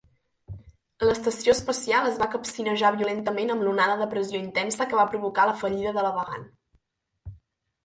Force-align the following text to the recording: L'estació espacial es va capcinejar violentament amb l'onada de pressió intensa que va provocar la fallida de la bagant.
L'estació 1.09 1.53
espacial 1.57 2.07
es 2.11 2.17
va 2.21 2.29
capcinejar 2.37 2.91
violentament 2.97 3.55
amb 3.57 3.67
l'onada 3.69 3.99
de 4.01 4.09
pressió 4.15 4.41
intensa 4.47 4.89
que 4.89 5.01
va 5.03 5.07
provocar 5.15 5.49
la 5.53 5.57
fallida 5.63 5.95
de 6.01 6.09
la 6.09 6.17
bagant. 6.19 6.51